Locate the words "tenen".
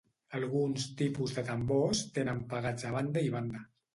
2.17-2.41